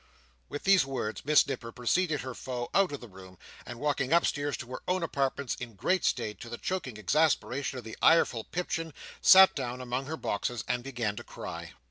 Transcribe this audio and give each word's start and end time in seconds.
With 0.49 0.63
these 0.63 0.83
words, 0.83 1.23
Miss 1.25 1.45
Nipper 1.47 1.71
preceded 1.71 2.21
her 2.21 2.33
foe 2.33 2.71
out 2.73 2.91
of 2.91 3.01
the 3.01 3.07
room; 3.07 3.37
and 3.67 3.79
walking 3.79 4.13
upstairs 4.13 4.57
to 4.57 4.67
her 4.69 4.81
own 4.87 5.03
apartments 5.03 5.53
in 5.59 5.75
great 5.75 6.03
state, 6.03 6.39
to 6.41 6.49
the 6.49 6.57
choking 6.57 6.97
exasperation 6.97 7.77
of 7.77 7.83
the 7.83 7.95
ireful 8.01 8.45
Pipchin, 8.45 8.95
sat 9.21 9.53
down 9.53 9.79
among 9.79 10.07
her 10.07 10.17
boxes 10.17 10.63
and 10.67 10.83
began 10.83 11.15
to 11.17 11.23
cry. 11.23 11.73